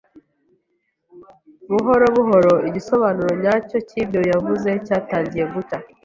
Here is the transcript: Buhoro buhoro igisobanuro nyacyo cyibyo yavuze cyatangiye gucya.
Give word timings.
Buhoro 1.71 2.05
buhoro 2.15 2.53
igisobanuro 2.67 3.31
nyacyo 3.43 3.77
cyibyo 3.87 4.21
yavuze 4.31 4.69
cyatangiye 4.85 5.45
gucya. 5.53 5.77